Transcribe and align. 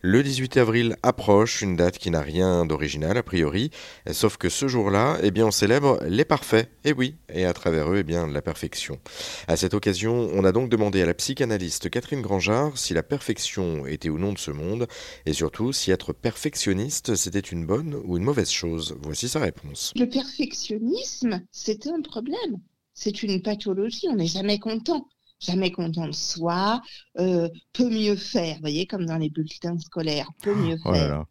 Le 0.00 0.22
18 0.22 0.58
avril 0.58 0.96
approche, 1.02 1.60
une 1.60 1.74
date 1.74 1.98
qui 1.98 2.12
n'a 2.12 2.20
rien 2.20 2.64
d'original 2.64 3.16
a 3.16 3.24
priori, 3.24 3.72
sauf 4.12 4.36
que 4.36 4.48
ce 4.48 4.68
jour-là, 4.68 5.18
eh 5.24 5.32
bien, 5.32 5.46
on 5.48 5.50
célèbre 5.50 5.98
les 6.06 6.24
parfaits, 6.24 6.70
et 6.84 6.92
oui, 6.92 7.16
et 7.28 7.44
à 7.44 7.52
travers 7.52 7.90
eux, 7.90 7.98
eh 7.98 8.02
bien, 8.04 8.28
la 8.28 8.40
perfection. 8.40 9.00
À 9.48 9.56
cette 9.56 9.74
occasion, 9.74 10.30
on 10.32 10.44
a 10.44 10.52
donc 10.52 10.68
demandé 10.68 11.02
à 11.02 11.06
la 11.06 11.14
psychanalyste 11.14 11.90
Catherine 11.90 12.22
Grangeard 12.22 12.78
si 12.78 12.94
la 12.94 13.02
perfection 13.02 13.88
était 13.88 14.08
ou 14.08 14.18
non 14.18 14.32
de 14.32 14.38
ce 14.38 14.52
monde, 14.52 14.86
et 15.26 15.32
surtout 15.32 15.72
si 15.72 15.90
être 15.90 16.12
perfectionniste, 16.12 17.16
c'était 17.16 17.40
une 17.40 17.66
bonne 17.66 18.00
ou 18.04 18.16
une 18.18 18.22
mauvaise 18.22 18.50
chose. 18.50 18.96
Voici 19.02 19.28
sa 19.28 19.40
réponse. 19.40 19.92
Le 19.96 20.08
perfectionnisme, 20.08 21.42
c'est 21.50 21.88
un 21.88 22.02
problème. 22.02 22.60
C'est 22.94 23.24
une 23.24 23.42
pathologie, 23.42 24.06
on 24.08 24.14
n'est 24.14 24.26
jamais 24.26 24.60
content 24.60 25.08
jamais 25.40 25.70
content 25.70 26.06
de 26.06 26.12
soi, 26.12 26.82
euh, 27.18 27.48
peut 27.72 27.88
mieux 27.88 28.16
faire, 28.16 28.56
vous 28.56 28.62
voyez, 28.62 28.86
comme 28.86 29.06
dans 29.06 29.18
les 29.18 29.30
bulletins 29.30 29.78
scolaires, 29.78 30.30
peut 30.42 30.54
mieux 30.54 30.78
oh 30.84 30.92
faire. 30.92 31.24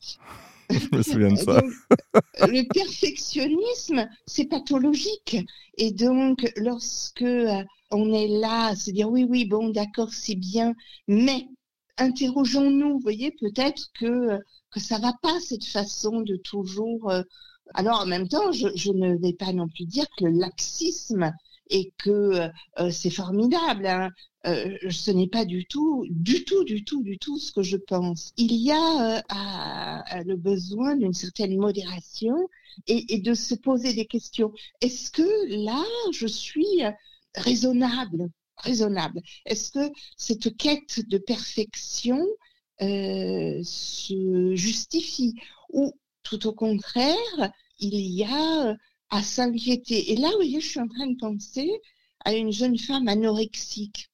Je 0.70 0.98
me 0.98 1.02
souviens 1.02 1.32
de 1.32 1.36
ça. 1.38 1.62
le 2.48 2.68
perfectionnisme, 2.68 4.08
c'est 4.26 4.46
pathologique. 4.46 5.38
Et 5.78 5.92
donc, 5.92 6.52
lorsque 6.58 7.22
euh, 7.22 7.64
on 7.92 8.14
est 8.14 8.28
là, 8.28 8.76
se 8.76 8.92
dire 8.92 9.10
oui, 9.10 9.26
oui, 9.28 9.46
bon, 9.46 9.70
d'accord, 9.70 10.14
c'est 10.14 10.36
bien, 10.36 10.74
mais 11.08 11.48
interrogeons-nous, 11.98 12.94
vous 12.94 13.00
voyez, 13.00 13.32
peut-être 13.32 13.88
que, 14.00 14.40
que 14.72 14.80
ça 14.80 15.00
va 15.00 15.14
pas, 15.22 15.40
cette 15.40 15.66
façon 15.66 16.22
de 16.22 16.36
toujours. 16.38 17.10
Euh, 17.10 17.24
alors, 17.74 18.02
en 18.02 18.06
même 18.06 18.28
temps, 18.28 18.52
je, 18.52 18.68
je, 18.76 18.92
ne 18.92 19.18
vais 19.18 19.34
pas 19.34 19.54
non 19.54 19.68
plus 19.68 19.86
dire 19.86 20.06
que 20.18 20.26
le 20.26 20.40
laxisme 20.40 21.32
et 21.70 21.94
que 21.98 22.50
c'est 22.92 23.10
formidable. 23.10 23.86
Hein. 23.86 24.12
Ce 24.44 25.12
n'est 25.12 25.28
pas 25.28 25.46
du 25.46 25.66
tout, 25.66 26.06
du 26.10 26.44
tout, 26.46 26.64
du 26.64 26.84
tout, 26.84 27.04
du 27.04 27.18
tout 27.18 27.38
ce 27.38 27.52
que 27.52 27.64
je 27.64 27.78
pense. 27.78 28.34
Il 28.38 28.54
y 28.54 28.72
a 28.72 29.24
le 30.24 30.36
besoin 30.36 30.96
d'une 30.96 31.14
certaine 31.14 31.58
modération 31.58 32.36
et, 32.88 33.14
et, 33.14 33.20
de 33.20 33.34
se 33.34 33.56
poser 33.56 33.94
des 33.94 34.06
questions. 34.06 34.54
Est-ce 34.82 35.12
que 35.12 35.66
là, 35.66 35.84
je 36.12 36.28
suis 36.28 36.84
raisonnable 37.36 38.30
Raisonnable? 38.58 39.22
Est-ce 39.46 39.72
que 39.72 39.92
cette 40.16 40.58
quête 40.58 41.08
de 41.08 41.18
perfection 41.18 42.26
se 42.80 44.56
justifie? 44.56 45.36
Ou 45.74 45.94
tout 46.24 46.48
au 46.48 46.54
contraire, 46.54 47.52
il 47.80 48.00
y 48.00 48.24
a 48.24 48.76
à 49.10 49.24
s'inquiéter. 49.24 50.12
Et 50.12 50.16
là, 50.18 50.30
vous 50.30 50.38
voyez, 50.38 50.60
je 50.62 50.68
suis 50.68 50.80
en 50.80 50.88
train 50.88 51.08
de 51.08 51.18
penser 51.18 51.70
à 52.26 52.34
une 52.34 52.52
jeune 52.52 52.78
femme 52.78 53.08
anorexique 53.08 54.10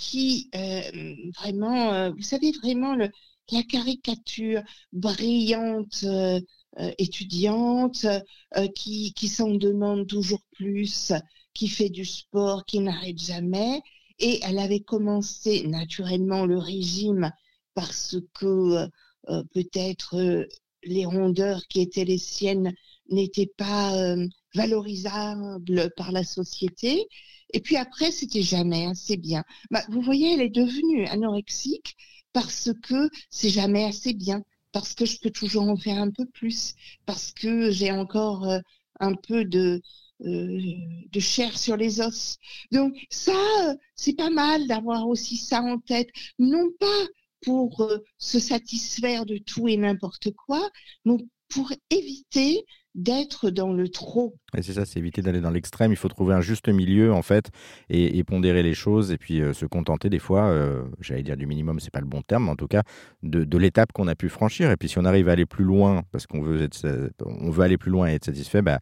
qui 0.00 0.48
euh, 0.54 1.14
vraiment, 1.38 1.92
euh, 1.92 2.10
vous 2.10 2.22
savez, 2.22 2.52
vraiment 2.52 2.94
le, 2.94 3.10
la 3.52 3.62
caricature 3.62 4.62
brillante 4.92 6.04
euh, 6.04 6.40
étudiante 6.98 8.06
qui, 8.74 9.12
qui 9.12 9.28
s'en 9.28 9.50
demande 9.50 10.06
toujours 10.06 10.42
plus, 10.52 11.12
qui 11.52 11.68
fait 11.68 11.90
du 11.90 12.04
sport, 12.04 12.64
qui 12.64 12.78
n'arrête 12.78 13.18
jamais. 13.18 13.82
Et 14.20 14.40
elle 14.44 14.58
avait 14.58 14.80
commencé 14.80 15.66
naturellement 15.66 16.46
le 16.46 16.58
régime 16.58 17.32
parce 17.74 18.16
que 18.34 18.88
peut-être 19.52 20.46
les 20.84 21.04
rondeurs 21.04 21.66
qui 21.68 21.80
étaient 21.80 22.04
les 22.04 22.18
siennes 22.18 22.72
n'étaient 23.10 23.52
pas 23.56 23.96
euh, 23.96 24.26
valorisables 24.54 25.90
par 25.96 26.12
la 26.12 26.24
société. 26.24 27.06
Et 27.52 27.60
puis 27.60 27.76
après, 27.76 28.10
c'était 28.10 28.42
jamais 28.42 28.86
assez 28.86 29.16
bien. 29.16 29.44
Bah, 29.70 29.82
vous 29.90 30.00
voyez, 30.02 30.34
elle 30.34 30.40
est 30.42 30.48
devenue 30.50 31.06
anorexique 31.06 31.96
parce 32.32 32.70
que 32.82 33.10
c'est 33.28 33.50
jamais 33.50 33.84
assez 33.84 34.12
bien, 34.12 34.42
parce 34.72 34.94
que 34.94 35.04
je 35.04 35.18
peux 35.20 35.30
toujours 35.30 35.68
en 35.68 35.76
faire 35.76 35.98
un 35.98 36.10
peu 36.10 36.26
plus, 36.26 36.74
parce 37.06 37.32
que 37.32 37.70
j'ai 37.70 37.90
encore 37.90 38.48
euh, 38.48 38.60
un 39.00 39.14
peu 39.14 39.44
de, 39.44 39.82
euh, 40.22 40.60
de 41.10 41.20
chair 41.20 41.58
sur 41.58 41.76
les 41.76 42.00
os. 42.00 42.38
Donc 42.70 42.94
ça, 43.10 43.32
c'est 43.96 44.14
pas 44.16 44.30
mal 44.30 44.66
d'avoir 44.68 45.08
aussi 45.08 45.36
ça 45.36 45.60
en 45.62 45.78
tête. 45.78 46.08
Non 46.38 46.68
pas 46.78 47.06
pour 47.42 47.90
se 48.18 48.38
satisfaire 48.38 49.26
de 49.26 49.38
tout 49.38 49.68
et 49.68 49.76
n'importe 49.76 50.30
quoi, 50.32 50.70
mais 51.04 51.16
pour 51.48 51.72
éviter 51.90 52.64
d'être 52.94 53.50
dans 53.50 53.72
le 53.72 53.88
trop. 53.88 54.34
Et 54.56 54.62
c'est 54.62 54.72
ça, 54.72 54.84
c'est 54.84 54.98
éviter 54.98 55.22
d'aller 55.22 55.40
dans 55.40 55.50
l'extrême. 55.50 55.92
Il 55.92 55.96
faut 55.96 56.08
trouver 56.08 56.34
un 56.34 56.40
juste 56.40 56.68
milieu 56.68 57.12
en 57.12 57.22
fait 57.22 57.50
et, 57.88 58.22
pondérer 58.24 58.62
les 58.62 58.74
choses 58.74 59.12
et 59.12 59.18
puis 59.18 59.40
euh, 59.40 59.52
se 59.52 59.66
contenter 59.66 60.08
des 60.08 60.18
fois, 60.18 60.46
euh, 60.46 60.84
j'allais 61.00 61.22
dire 61.22 61.36
du 61.36 61.46
minimum, 61.46 61.80
c'est 61.80 61.92
pas 61.92 62.00
le 62.00 62.06
bon 62.06 62.22
terme, 62.22 62.44
mais 62.44 62.50
en 62.50 62.56
tout 62.56 62.68
cas 62.68 62.82
de, 63.22 63.58
l'étape 63.58 63.92
qu'on 63.92 64.08
a 64.08 64.14
pu 64.14 64.28
franchir. 64.28 64.70
Et 64.70 64.76
puis 64.76 64.88
si 64.88 64.98
on 64.98 65.04
arrive 65.04 65.28
à 65.28 65.32
aller 65.32 65.46
plus 65.46 65.64
loin 65.64 66.02
parce 66.12 66.26
qu'on 66.26 66.42
veut 66.42 66.62
être, 66.62 67.10
on 67.24 67.50
veut 67.50 67.62
aller 67.62 67.78
plus 67.78 67.90
loin 67.90 68.08
et 68.08 68.14
être 68.14 68.24
satisfait, 68.24 68.62
bah, 68.62 68.80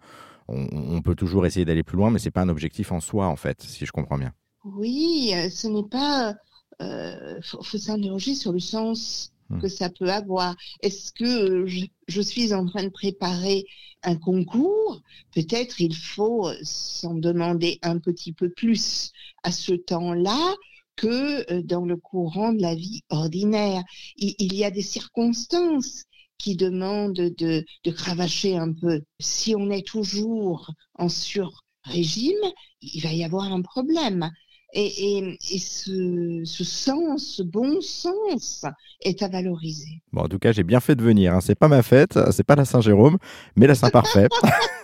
on, 0.49 1.03
peut 1.03 1.15
toujours 1.15 1.45
essayer 1.45 1.67
d'aller 1.67 1.83
plus 1.83 1.99
loin, 1.99 2.11
mais 2.11 2.19
c'est 2.19 2.31
pas 2.31 2.41
un 2.41 2.49
objectif 2.49 2.91
en 2.91 3.01
soi 3.01 3.27
en 3.27 3.37
fait, 3.37 3.63
si 3.63 3.85
je 3.85 3.93
comprends 3.93 4.17
bien. 4.17 4.33
Oui, 4.65 5.33
euh, 5.35 5.51
ce 5.51 5.69
n'est 5.69 5.89
pas. 5.89 6.35
Il 6.81 7.41
faut, 7.43 7.63
faut 7.63 7.79
s'interroger 7.79 8.35
sur 8.35 8.53
le 8.53 8.61
sens 8.61 9.33
Hmm. 9.51 9.61
que 9.61 9.69
ça 9.69 9.89
peut 9.89 10.11
avoir. 10.11 10.57
Est-ce 10.83 11.13
que 11.13 11.67
je, 11.67 12.21
suis 12.21 12.53
en 12.53 12.67
train 12.67 12.85
de 12.85 12.91
préparer 12.91 13.65
un 14.03 14.17
concours? 14.17 15.01
Peut-être 15.35 15.81
il 15.81 15.95
faut 15.95 16.51
s'en 16.63 17.15
demander 17.15 17.79
un 17.83 17.99
petit 17.99 18.33
peu 18.33 18.51
plus 18.51 19.11
à 19.43 19.53
ce 19.53 19.73
temps-là 19.73 20.55
que 20.97 21.51
euh, 21.53 21.63
dans 21.63 21.87
le 21.87 21.97
courant 21.97 22.53
de 22.53 22.61
la 22.61 22.75
vie 22.75 23.03
ordinaire. 23.09 23.83
Il, 24.17 24.53
y 24.53 24.65
a 24.65 24.71
des 24.71 24.83
circonstances 24.83 26.05
qui 26.37 26.55
demandent 26.57 27.15
de, 27.15 27.65
de 27.85 27.91
cravacher 27.91 28.57
un 28.57 28.73
peu. 28.73 29.03
Si 29.19 29.55
on 29.57 29.71
est 29.71 29.87
toujours 29.87 30.71
en 30.95 31.09
sur-régime, 31.09 32.37
il 32.83 33.01
va 33.03 33.13
y 33.13 33.25
avoir 33.25 33.53
un 33.53 33.63
problème. 33.63 34.31
Et, 34.75 35.39
ce, 35.41 36.65
sens, 36.65 37.35
ce 37.37 37.43
bon 37.43 37.81
sens 37.81 38.65
est 39.03 39.23
à 39.23 39.29
valoriser. 39.29 40.03
Bon, 40.13 40.23
en 40.23 40.29
tout 40.29 40.39
cas, 40.39 40.53
j'ai 40.53 40.63
bien 40.63 40.81
fait 40.81 40.95
de 40.95 41.03
venir. 41.03 41.35
Hein. 41.35 41.41
C'est 41.41 41.55
pas 41.55 41.69
ma 41.69 41.83
fête, 41.83 42.19
c'est 42.33 42.45
pas 42.45 42.57
la 42.57 42.65
Saint-Jérôme, 42.65 43.17
mais 43.57 43.67
la 43.67 43.75
Saint-Parfait. 43.75 44.29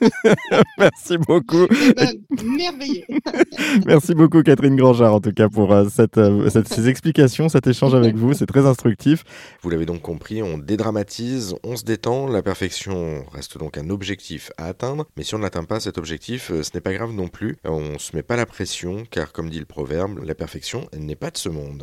Merci 0.79 1.19
beaucoup. 1.19 1.67
Eh 1.71 1.93
ben, 1.93 2.17
merveilleux. 2.45 3.05
Merci 3.87 4.15
beaucoup, 4.15 4.43
Catherine 4.43 4.77
Grangeard, 4.77 5.15
en 5.15 5.21
tout 5.21 5.33
cas, 5.33 5.49
pour 5.49 5.73
euh, 5.73 5.85
euh, 6.17 6.49
cette, 6.51 6.69
ces 6.69 6.89
explications, 6.89 7.49
cet 7.49 7.67
échange 7.67 7.95
avec 7.95 8.17
vous. 8.17 8.33
C'est 8.33 8.47
très 8.47 8.67
instructif. 8.67 9.25
Vous 9.63 9.71
l'avez 9.71 9.87
donc 9.87 10.01
compris, 10.03 10.43
on 10.43 10.59
dédramatise, 10.59 11.55
on 11.63 11.77
se 11.77 11.85
détend. 11.85 12.27
La 12.27 12.43
perfection 12.43 13.25
reste 13.33 13.59
donc 13.59 13.79
un 13.79 13.91
objectif 13.91 14.51
à 14.57 14.67
atteindre. 14.67 15.07
Mais 15.17 15.25
si 15.25 15.35
on 15.35 15.39
n'atteint 15.39 15.65
pas 15.65 15.81
cet 15.81 15.99
objectif, 15.99 16.51
euh, 16.51 16.63
ce 16.63 16.71
n'est 16.75 16.81
pas 16.81 16.95
grave 16.95 17.13
non 17.13 17.29
plus. 17.29 17.57
On 17.65 17.99
se 17.99 18.17
met 18.17 18.23
pas 18.23 18.37
la 18.37 18.47
pression, 18.47 19.05
car 19.11 19.33
comme 19.33 19.51
dit 19.51 19.59
le 19.59 19.67
proverbe, 19.75 20.21
la 20.23 20.37
perfection 20.37 20.89
n'est 20.97 21.17
pas 21.17 21.33
de 21.33 21.37
ce 21.37 21.49
monde. 21.49 21.83